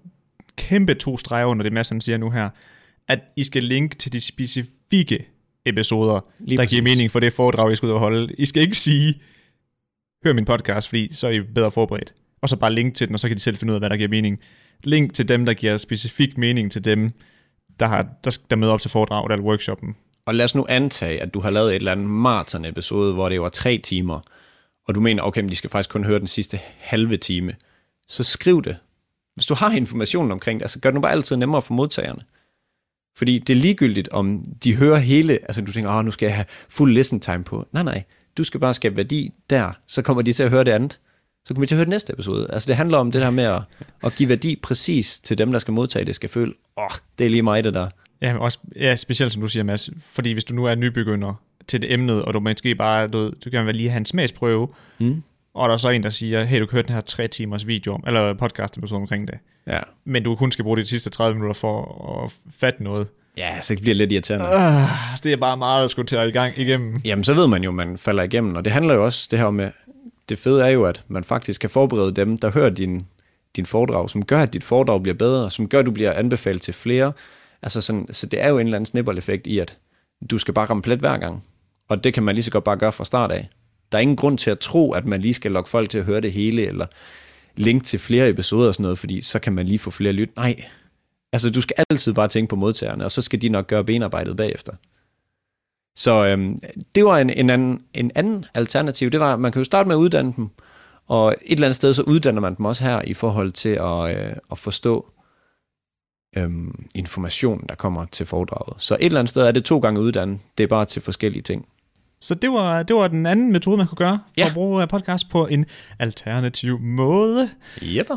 [0.57, 2.51] kæmpe to streger under det, Mads han siger nu her,
[3.09, 5.29] at I skal linke til de specifikke
[5.67, 6.71] episoder, Lige der præcis.
[6.71, 8.35] giver mening for det foredrag, I skal ud og holde.
[8.39, 9.21] I skal ikke sige,
[10.25, 12.15] hør min podcast, fordi så er I bedre forberedt.
[12.43, 13.91] Og så bare link til den, og så kan de selv finde ud af, hvad
[13.91, 14.41] der giver mening.
[14.87, 17.13] Link til dem, der giver specifik mening til dem,
[17.81, 19.97] der, har, der, der møder op til foredraget eller workshoppen.
[20.27, 23.41] Og lad os nu antage, at du har lavet et eller andet maraton-episode, hvor det
[23.41, 24.21] var tre timer,
[24.89, 27.55] og du mener, okay, men de skal faktisk kun høre den sidste halve time.
[28.09, 28.77] Så skriv det.
[29.35, 32.23] Hvis du har information omkring det, så gør det nu bare altid nemmere for modtagerne.
[33.17, 36.35] Fordi det er ligegyldigt, om de hører hele, altså du tænker, åh, nu skal jeg
[36.35, 37.69] have fuld listen time på.
[37.73, 38.03] Nej, nej,
[38.37, 41.01] du skal bare skabe værdi der, så kommer de til at høre det andet.
[41.47, 42.47] Så kommer vi til at høre det næste episode.
[42.53, 43.63] Altså det handler om det her med at,
[44.05, 47.25] at give værdi præcis til dem, der skal modtage det, skal føle, åh, oh, det
[47.25, 47.89] er lige mig det der.
[48.23, 51.35] Ja, også, ja, specielt som du siger, Mads, fordi hvis du nu er nybegynder
[51.69, 55.23] til det emnet, og du måske bare, du, du kan lige have en smagsprøve, Mm.
[55.55, 57.67] og der er så en, der siger, hey, du kan høre den her tre timers
[57.67, 59.79] video, eller podcast episode omkring det, Ja.
[60.05, 63.07] men du kun skal bruge de sidste 30 minutter for at fatte noget.
[63.37, 64.47] ja, så det bliver lidt irriterende.
[64.47, 67.01] Uh, det er bare meget at skulle til at i gang igennem.
[67.05, 69.51] Jamen, så ved man jo, man falder igennem, og det handler jo også det her
[69.51, 69.71] med,
[70.29, 73.07] det fede er jo, at man faktisk kan forberede dem, der hører din,
[73.57, 76.63] din foredrag, som gør, at dit foredrag bliver bedre, som gør, at du bliver anbefalet
[76.63, 77.13] til flere.
[77.63, 79.79] Altså sådan, så det er jo en eller anden snibboldeffekt i, at
[80.31, 81.45] du skal bare ramme plet hver gang.
[81.89, 83.49] Og det kan man lige så godt bare gøre fra start af.
[83.93, 86.05] Der er ingen grund til at tro, at man lige skal lokke folk til at
[86.05, 86.87] høre det hele, eller
[87.57, 90.37] link til flere episoder og sådan noget, fordi så kan man lige få flere lyt.
[90.37, 90.65] Nej,
[91.33, 94.37] altså du skal altid bare tænke på modtagerne, og så skal de nok gøre benarbejdet
[94.37, 94.73] bagefter.
[95.97, 96.61] Så øhm,
[96.95, 99.11] det var en, en, anden, en anden alternativ.
[99.11, 100.49] Det var, at man kan jo starte med at uddanne dem,
[101.07, 104.29] og et eller andet sted, så uddanner man dem også her i forhold til at,
[104.31, 105.07] øh, at forstå
[106.37, 108.83] øhm, informationen, der kommer til foredraget.
[108.83, 110.39] Så et eller andet sted er det to gange uddannet.
[110.59, 111.67] Det er bare til forskellige ting.
[112.21, 114.47] Så det var, det var den anden metode, man kunne gøre, for Ja.
[114.47, 115.67] at bruge øh, podcast på en
[115.99, 117.51] alternativ måde.
[117.83, 118.17] Jepper.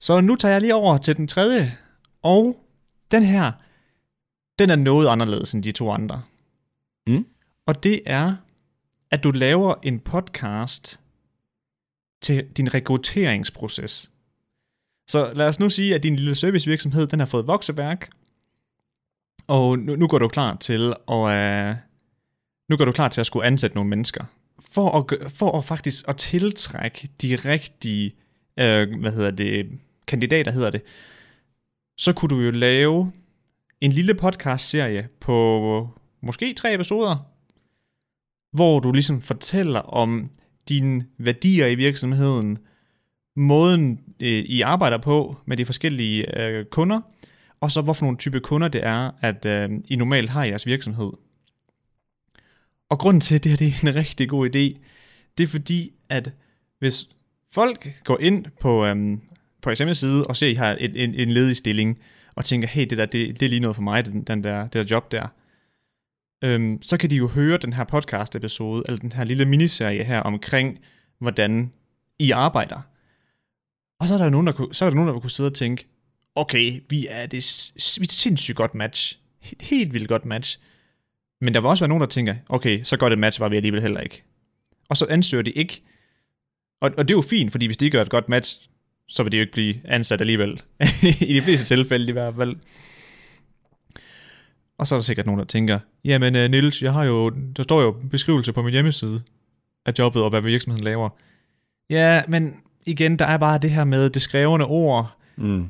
[0.00, 1.76] Så nu tager jeg lige over til den tredje,
[2.22, 2.56] og
[3.10, 3.52] den her,
[4.58, 6.22] den er noget anderledes end de to andre.
[7.08, 7.26] Mm.
[7.66, 8.36] Og det er,
[9.10, 11.00] at du laver en podcast
[12.20, 14.10] til din rekrutteringsproces.
[15.08, 18.10] Så lad os nu sige, at din lille servicevirksomhed, den har fået vokseværk,
[19.48, 21.76] og nu, nu går du klar til at, øh,
[22.68, 24.24] nu går du klar til at skulle ansætte nogle mennesker.
[24.60, 28.14] For at, for at faktisk at tiltrække de rigtige,
[28.58, 29.66] øh, hvad hedder det,
[30.06, 30.82] kandidater hedder det,
[31.96, 33.12] så kunne du jo lave
[33.80, 35.88] en lille podcast-serie på
[36.20, 37.16] måske tre episoder,
[38.52, 40.30] hvor du ligesom fortæller om
[40.68, 42.58] dine værdier i virksomheden,
[43.36, 47.00] måden øh, I arbejder på med de forskellige øh, kunder,
[47.60, 50.66] og så hvorfor nogle type kunder det er, at øh, I normalt har i jeres
[50.66, 51.10] virksomhed.
[52.90, 54.78] Og grunden til, at det her det er en rigtig god idé,
[55.38, 56.32] det er fordi, at
[56.78, 57.08] hvis
[57.54, 59.20] folk går ind på, øhm,
[59.62, 61.98] på jeres hjemmeside og ser, at I har en, en, en ledig stilling,
[62.34, 64.62] og tænker, hey, det der, det, det er lige noget for mig, den, den der,
[64.62, 65.28] det der job der,
[66.42, 70.04] øhm, så kan de jo høre den her podcast episode, eller den her lille miniserie
[70.04, 70.78] her omkring,
[71.18, 71.72] hvordan
[72.18, 72.80] I arbejder.
[74.00, 75.54] Og så er der nogen, der kunne, så er der nogen, der kunne sidde og
[75.54, 75.86] tænke,
[76.34, 79.18] okay, vi er det vi er et sindssygt godt match.
[79.40, 80.58] Helt, helt vildt godt match.
[81.40, 83.56] Men der vil også være nogen, der tænker, okay, så godt et match var vi
[83.56, 84.22] alligevel heller ikke.
[84.88, 85.82] Og så ansøger de ikke.
[86.80, 88.68] Og, og det er jo fint, fordi hvis de gør et godt match,
[89.08, 90.62] så vil de jo ikke blive ansat alligevel.
[91.20, 92.56] I de fleste tilfælde i hvert fald.
[94.78, 97.62] Og så er der sikkert nogen, der tænker, jamen uh, Nils, jeg har jo, der
[97.62, 99.22] står jo beskrivelse på min hjemmeside
[99.86, 101.08] af jobbet og hvad virksomheden laver.
[101.90, 102.54] Ja, men
[102.86, 105.16] igen, der er bare det her med det skrevne ord.
[105.36, 105.68] Mm.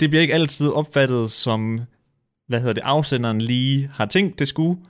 [0.00, 1.80] Det bliver ikke altid opfattet som,
[2.48, 4.80] hvad hedder det, afsenderen lige har tænkt, det skulle.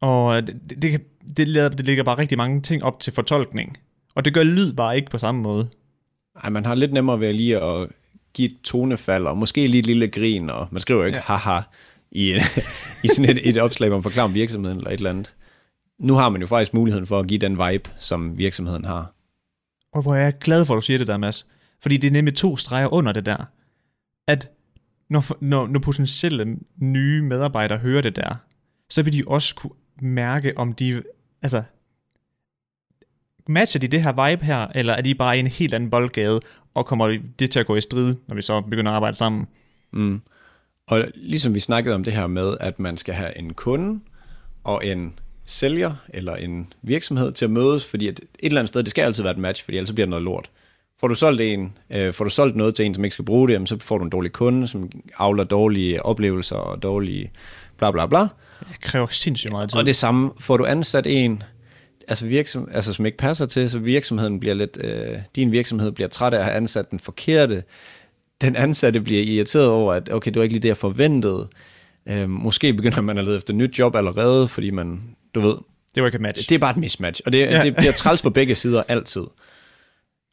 [0.00, 1.02] Og det, det, det,
[1.36, 3.78] det, det ligger bare rigtig mange ting op til fortolkning.
[4.14, 5.68] Og det gør lyd bare ikke på samme måde.
[6.42, 7.88] Ej, man har lidt nemmere ved at lige at
[8.34, 11.22] give et tonefald, og måske lige et lille grin, og man skriver ikke ja.
[11.22, 11.60] haha
[12.12, 12.30] i,
[13.04, 15.36] i sådan et, et opslag, man forklarer om virksomheden eller et eller andet.
[15.98, 19.12] Nu har man jo faktisk muligheden for at give den vibe, som virksomheden har.
[19.92, 21.46] Og hvor er jeg glad for, at du siger det der, Mads.
[21.82, 23.44] Fordi det er nemlig to streger under det der.
[24.26, 24.50] At
[25.08, 28.34] når, når, når potentielle nye medarbejdere hører det der,
[28.90, 31.02] så vil de også kunne mærke, om de...
[31.42, 31.62] Altså,
[33.48, 36.40] matcher de det her vibe her, eller er de bare i en helt anden boldgade,
[36.74, 39.46] og kommer det til at gå i strid, når vi så begynder at arbejde sammen?
[39.92, 40.22] Mm.
[40.90, 44.00] Og ligesom vi snakkede om det her med, at man skal have en kunde
[44.64, 48.82] og en sælger eller en virksomhed til at mødes, fordi at et eller andet sted,
[48.82, 50.50] det skal altid være et match, fordi ellers bliver det noget lort.
[51.00, 53.48] Får du solgt en, øh, får du solgt noget til en, som ikke skal bruge
[53.48, 57.30] det, jamen, så får du en dårlig kunde, som avler dårlige oplevelser og dårlige
[57.78, 58.20] bla bla bla.
[58.20, 59.78] Det kræver sindssygt meget tid.
[59.78, 61.42] Og det samme, får du ansat en,
[62.08, 66.08] altså, virksom, altså som ikke passer til, så virksomheden bliver lidt, øh, din virksomhed bliver
[66.08, 67.62] træt af at have ansat den forkerte,
[68.40, 71.48] den ansatte bliver irriteret over, at okay, det var ikke lige det, jeg forventede.
[72.08, 75.02] Øh, måske begynder man at lede efter nyt job allerede, fordi man,
[75.34, 75.54] du ved,
[75.94, 76.48] det var ikke et match.
[76.48, 77.62] det er bare et mismatch, og det, Ja.
[77.62, 79.24] det bliver træls på begge sider altid.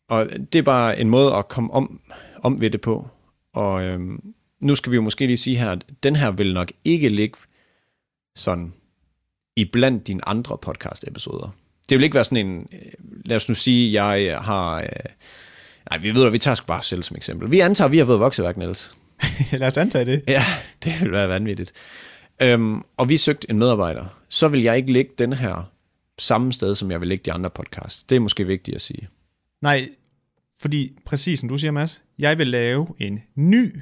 [0.10, 2.02] Og det er bare en måde at komme om,
[2.43, 3.08] om ved det på.
[3.54, 4.24] Og øhm,
[4.60, 7.38] nu skal vi jo måske lige sige her, at den her vil nok ikke ligge
[8.36, 8.74] sådan
[9.56, 11.50] i blandt dine andre podcast-episoder.
[11.89, 12.80] Det vil ikke være sådan en, øh,
[13.26, 14.86] lad os nu sige, jeg har, øh,
[15.91, 17.52] nej, vi ved at vi tager bare selv som eksempel.
[17.52, 18.95] Vi antager, at vi har fået vokseværk, Niels.
[19.52, 20.23] Lad os antage det.
[20.28, 20.43] Ja,
[20.84, 21.73] det vil være vanvittigt.
[22.41, 24.06] Øhm, og vi søgte en medarbejder.
[24.30, 25.71] Så vil jeg ikke lægge den her
[26.19, 28.04] samme sted, som jeg vil lægge de andre podcasts.
[28.04, 29.08] Det er måske vigtigt at sige.
[29.62, 29.89] Nej,
[30.60, 33.82] fordi præcis som du siger, Mads, jeg vil lave en ny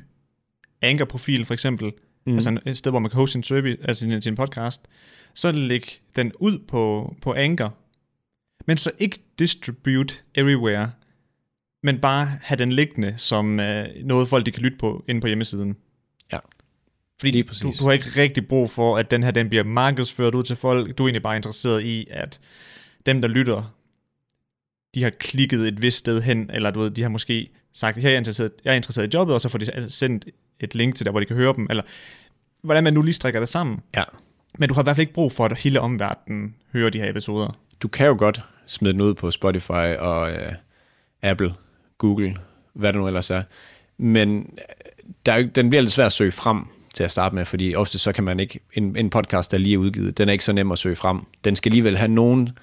[0.81, 1.91] Anchor-profil for eksempel,
[2.25, 2.33] mm.
[2.33, 4.87] altså et sted, hvor man kan hoste sin, service, altså sin, sin podcast,
[5.33, 7.73] så læg den ud på, på Anchor,
[8.67, 10.91] men så ikke distribute everywhere,
[11.85, 15.27] men bare have den liggende som øh, noget, folk de kan lytte på inde på
[15.27, 15.77] hjemmesiden.
[16.31, 16.39] Ja.
[17.19, 17.77] Fordi Lige du, præcis.
[17.77, 20.97] du har ikke rigtig brug for, at den her den bliver markedsført ud til folk.
[20.97, 22.39] Du er egentlig bare interesseret i, at
[23.05, 23.75] dem, der lytter,
[24.95, 28.13] de har klikket et vist sted hen, eller du ved, de har måske sagt, jeg
[28.13, 30.25] er interesseret, jeg er interesseret i jobbet, og så får de sendt
[30.59, 31.83] et link til der, hvor de kan høre dem, eller
[32.61, 33.79] hvordan man nu lige strikker det sammen.
[33.95, 34.03] Ja.
[34.59, 37.09] Men du har i hvert fald ikke brug for, at hele omverdenen hører de her
[37.09, 37.57] episoder.
[37.81, 40.51] Du kan jo godt smide den ud på Spotify og øh,
[41.21, 41.53] Apple,
[41.97, 42.37] Google,
[42.73, 43.43] hvad det nu ellers er.
[43.97, 44.45] Men øh,
[45.25, 47.99] der er den bliver lidt svært at søge frem til at starte med, fordi ofte
[47.99, 50.53] så kan man ikke, en, en podcast, der lige er udgivet, den er ikke så
[50.53, 51.19] nem at søge frem.
[51.43, 52.53] Den skal alligevel have nogle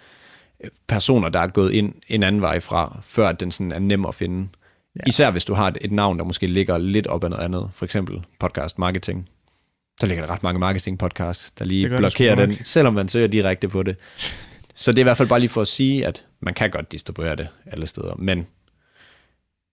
[0.64, 3.78] øh, personer, der er gået ind en anden vej fra, før at den sådan er
[3.78, 4.48] nem at finde.
[4.96, 5.00] Ja.
[5.06, 7.70] Især hvis du har et, et navn, der måske ligger lidt op ad noget andet,
[7.74, 9.28] for eksempel podcast marketing.
[10.00, 12.48] Så ligger der ret mange marketing podcasts, der lige Det blokerer nok.
[12.48, 13.96] den, selvom man søger direkte på det.
[14.74, 16.92] Så det er i hvert fald bare lige for at sige, at man kan godt
[16.92, 18.46] distribuere det alle steder, men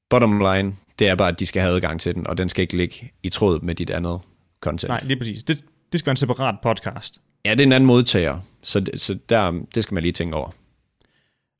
[0.09, 2.61] bottom line, det er bare, at de skal have adgang til den, og den skal
[2.61, 4.19] ikke ligge i tråd med dit andet
[4.61, 4.89] content.
[4.89, 5.43] Nej, lige præcis.
[5.43, 7.21] Det, det skal være en separat podcast.
[7.45, 10.35] Ja, det er en anden modtager, så, det, så der, det skal man lige tænke
[10.35, 10.51] over.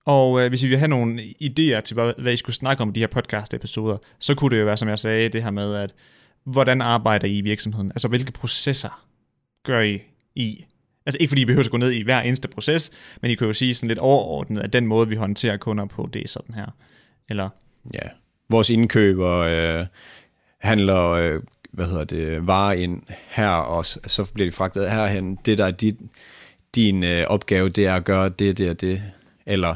[0.05, 2.89] Og øh, hvis I vil have nogle idéer til, hvad, hvad I skulle snakke om
[2.89, 5.75] i de her podcast-episoder, så kunne det jo være, som jeg sagde, det her med,
[5.75, 5.95] at
[6.43, 7.91] hvordan arbejder I i virksomheden?
[7.91, 9.05] Altså, hvilke processer
[9.65, 10.01] gør I
[10.35, 10.65] i?
[11.05, 13.47] Altså, ikke fordi I behøver at gå ned i hver eneste proces, men I kan
[13.47, 16.55] jo sige sådan lidt overordnet, at den måde, vi håndterer kunder på, det er sådan
[16.55, 16.67] her.
[17.29, 17.49] Eller,
[17.93, 18.09] Ja.
[18.49, 19.85] Vores indkøber øh,
[20.59, 25.35] handler øh, hvad hedder det, varer ind her, og så bliver de fragtet herhen.
[25.45, 25.95] Det, der er dit,
[26.75, 29.03] din øh, opgave, det er at gøre det, det og det.
[29.45, 29.75] Eller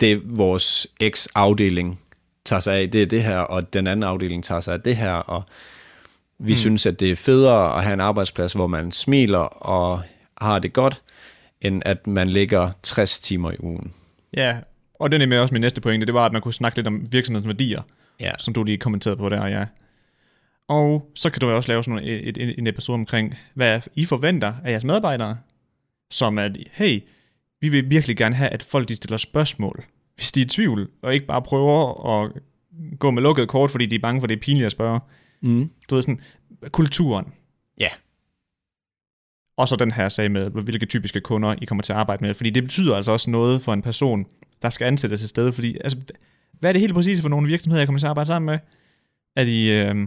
[0.00, 1.98] det, vores X-afdeling
[2.44, 4.96] tager sig af, det er det her, og den anden afdeling tager sig af det
[4.96, 5.42] her, og
[6.38, 6.56] vi mm.
[6.56, 10.02] synes, at det er federe at have en arbejdsplads, hvor man smiler og
[10.40, 11.02] har det godt,
[11.60, 13.92] end at man ligger 60 timer i ugen.
[14.36, 14.56] ja,
[14.94, 16.86] og det er nemlig også min næste pointe, det var, at man kunne snakke lidt
[16.86, 17.82] om virksomhedens værdier,
[18.20, 18.32] Ja.
[18.38, 19.64] som du lige kommenterede på der, ja.
[20.68, 24.54] Og så kan du også lave sådan et, et, en episode omkring, hvad I forventer
[24.64, 25.38] af jeres medarbejdere,
[26.10, 27.00] som at, hey,
[27.60, 30.88] vi vil virkelig gerne have, at folk de stiller spørgsmål, hvis de er i tvivl,
[31.02, 32.32] og ikke bare prøver at
[32.98, 35.00] gå med lukket kort, fordi de er bange for, det er pinligt at spørge.
[35.40, 35.70] Mm.
[35.90, 36.20] Du ved sådan,
[36.70, 37.32] kulturen.
[37.78, 37.88] Ja.
[39.56, 42.34] Og så den her sag med, hvilke typiske kunder I kommer til at arbejde med,
[42.34, 44.26] fordi det betyder altså også noget for en person,
[44.62, 45.98] der skal ansættes et sted, fordi, altså,
[46.60, 48.58] hvad er det helt præcis for nogle virksomheder, jeg kommer til at arbejde sammen med?
[49.36, 50.06] Er de, øh,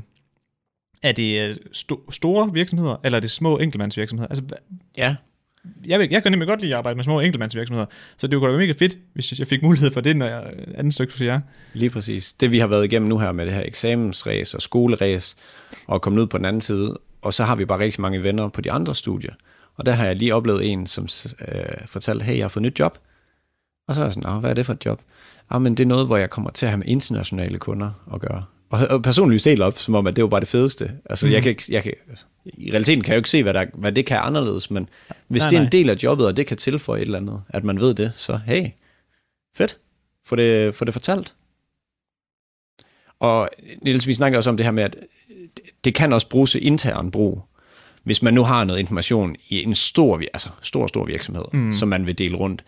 [1.03, 4.27] er det øh, sto- store virksomheder, eller er det små enkeltmandsvirksomheder?
[4.27, 4.43] Altså,
[4.97, 5.15] Ja,
[5.87, 7.85] jeg, vil- jeg kan nemlig godt lide at arbejde med små enkeltmandsvirksomheder,
[8.17, 10.53] så det kunne da være mega fedt, hvis jeg fik mulighed for det, når jeg
[10.75, 11.39] anden stykke hos jer.
[11.73, 12.33] Lige præcis.
[12.33, 15.35] Det vi har været igennem nu her med det her eksamensræs og skoleræs,
[15.87, 18.49] og kommet ud på den anden side, og så har vi bare rigtig mange venner
[18.49, 19.33] på de andre studier.
[19.75, 21.07] Og der har jeg lige oplevet en, som
[21.47, 22.97] øh, fortalte, hey, jeg har fået nyt job.
[23.87, 25.01] Og så er jeg sådan, "Nå, hvad er det for et job?
[25.49, 28.21] Ah, men det er noget, hvor jeg kommer til at have med internationale kunder at
[28.21, 28.45] gøre.
[28.69, 30.91] Og, og personligt lyste helt op, som om, at det var bare det fedeste.
[31.09, 31.31] Altså, mm.
[31.33, 31.93] jeg kan, ikke- jeg kan,
[32.45, 34.89] I realiteten kan jeg jo ikke se, hvad, der, hvad det kan anderledes, men
[35.27, 35.69] hvis Nej, det er en nej.
[35.69, 38.39] del af jobbet, og det kan tilføje et eller andet, at man ved det, så
[38.45, 38.67] hey,
[39.57, 39.77] fedt.
[40.25, 41.35] Få det, få det fortalt.
[43.19, 43.49] Og
[43.81, 44.95] Niels, vi snakker også om det her med, at
[45.83, 47.41] det kan også bruges til intern brug.
[48.03, 51.73] Hvis man nu har noget information i en stor, altså stor, stor virksomhed, mm.
[51.73, 52.63] som man vil dele rundt.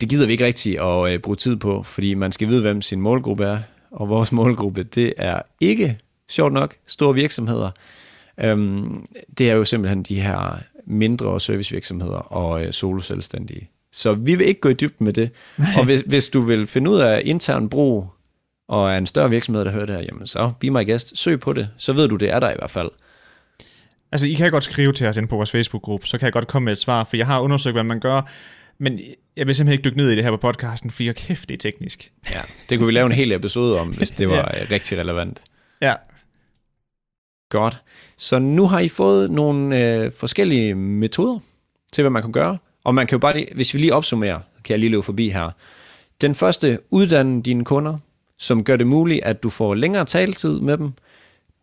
[0.00, 2.82] Det gider vi ikke rigtig at øh, bruge tid på, fordi man skal vide, hvem
[2.82, 3.58] sin målgruppe er.
[3.90, 7.70] Og vores målgruppe, det er ikke, sjovt nok, store virksomheder.
[8.40, 9.06] Øhm,
[9.38, 13.70] det er jo simpelthen de her mindre servicevirksomheder og øh, soloselvstændige.
[13.92, 15.30] Så vi vil ikke gå i dybden med det.
[15.76, 18.08] og hvis, hvis du vil finde ud af intern brug,
[18.68, 21.40] og er en større virksomhed, der hører det her, jamen så be my guest, søg
[21.40, 22.90] på det, så ved du, det er der i hvert fald.
[24.12, 26.46] Altså, I kan godt skrive til os ind på vores Facebook-gruppe, så kan jeg godt
[26.46, 28.22] komme med et svar, for jeg har undersøgt, hvad man gør,
[28.80, 29.00] men
[29.36, 31.54] jeg vil simpelthen ikke dykke ned i det her på podcasten, fordi jeg kæft, det
[31.54, 32.12] er teknisk.
[32.30, 32.40] Ja,
[32.70, 34.64] det kunne vi lave en hel episode om, hvis det var ja.
[34.70, 35.42] rigtig relevant.
[35.82, 35.94] Ja,
[37.50, 37.82] Godt.
[38.16, 41.38] Så nu har I fået nogle øh, forskellige metoder
[41.92, 42.58] til, hvad man kan gøre.
[42.84, 45.28] Og man kan jo bare lige, hvis vi lige opsummerer, kan jeg lige løbe forbi
[45.28, 45.50] her.
[46.20, 47.98] Den første, uddanne dine kunder,
[48.38, 50.92] som gør det muligt, at du får længere taletid med dem.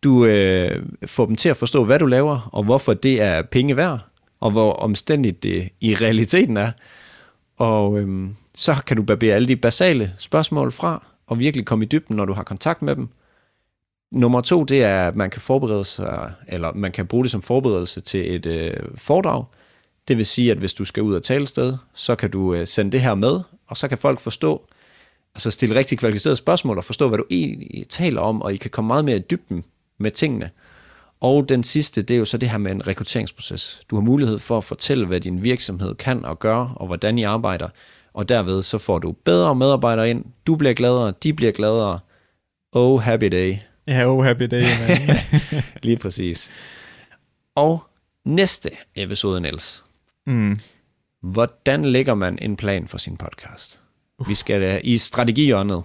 [0.02, 3.76] Du øh, får dem til at forstå, hvad du laver, og hvorfor det er penge
[3.76, 3.98] værd,
[4.40, 6.70] og hvor omstændigt det i realiteten er.
[7.58, 11.88] Og øhm, så kan du barbere alle de basale spørgsmål fra, og virkelig komme i
[11.88, 13.08] dybden, når du har kontakt med dem.
[14.12, 17.42] Nummer to, det er, at man kan forberede sig, eller man kan bruge det som
[17.42, 19.44] forberedelse til et øh, foredrag.
[20.08, 22.66] Det vil sige, at hvis du skal ud og tale sted, så kan du øh,
[22.66, 24.68] sende det her med, og så kan folk forstå,
[25.34, 28.70] altså stille rigtig kvalificerede spørgsmål og forstå, hvad du egentlig taler om, og I kan
[28.70, 29.64] komme meget mere i dybden
[29.98, 30.50] med tingene.
[31.20, 33.80] Og den sidste, det er jo så det her med en rekrutteringsproces.
[33.90, 37.22] Du har mulighed for at fortælle, hvad din virksomhed kan og gør, og hvordan I
[37.22, 37.68] arbejder.
[38.12, 40.24] Og derved så får du bedre medarbejdere ind.
[40.46, 41.98] Du bliver gladere, de bliver gladere.
[42.72, 43.56] Oh, happy day.
[43.86, 45.16] Ja, oh, happy day, man.
[45.82, 46.52] Lige præcis.
[47.54, 47.82] Og
[48.24, 49.84] næste episode, Niels.
[50.26, 50.60] mm.
[51.22, 53.80] Hvordan lægger man en plan for sin podcast?
[54.28, 55.82] Vi skal uh, i strategihjørnet.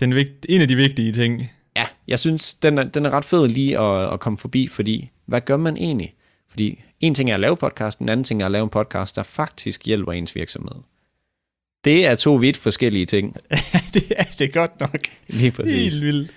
[0.00, 1.50] Den vigt, en af de vigtige ting.
[1.78, 5.10] Ja, jeg synes, den er, den er ret fed lige at, at komme forbi, fordi
[5.26, 6.14] hvad gør man egentlig?
[6.48, 9.16] Fordi en ting er at lave podcast, en anden ting er at lave en podcast,
[9.16, 10.76] der faktisk hjælper ens virksomhed.
[11.84, 13.36] Det er to vidt forskellige ting.
[13.94, 14.98] det er det er godt nok.
[15.28, 15.92] Lige præcis.
[15.92, 16.30] Helt vildt.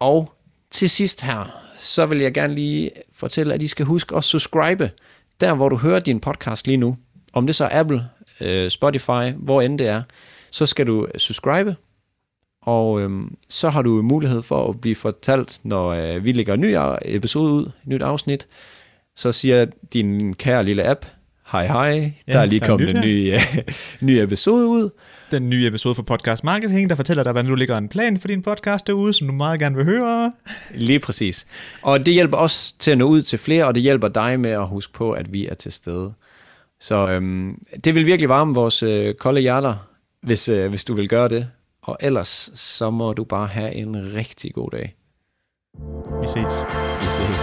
[0.00, 0.32] Og
[0.70, 4.90] til sidst her, så vil jeg gerne lige fortælle, at I skal huske at subscribe,
[5.40, 6.96] der hvor du hører din podcast lige nu.
[7.32, 8.08] Om det så er Apple,
[8.40, 10.02] øh, Spotify, hvor end det er,
[10.50, 11.76] så skal du subscribe,
[12.62, 16.60] og øhm, så har du mulighed for at blive fortalt, når øh, vi lægger en
[16.60, 18.46] ny episode ud, et nyt afsnit.
[19.16, 21.04] Så siger din kære lille app,
[21.52, 21.90] hej hej,
[22.26, 23.40] der Ja, er lige der er kommet nyt en ny, øh,
[24.08, 24.90] ny episode ud.
[25.30, 28.28] Den nye episode for Podcast Marketing, der fortæller dig, hvordan du lægger en plan for
[28.28, 30.32] din podcast derude, som du meget gerne vil høre.
[30.74, 31.46] Lige præcis.
[31.82, 34.50] Og det hjælper os til at nå ud til flere, og det hjælper dig med
[34.50, 36.12] at huske på, at vi er til stede.
[36.80, 39.74] Så øhm, det vil virkelig varme vores øh, kolde hjerter,
[40.22, 41.48] hvis, øh, hvis du vil gøre det.
[41.82, 44.96] Og ellers, så må du bare have en rigtig god dag.
[46.20, 46.64] Vi ses.
[47.00, 47.38] Vi ses.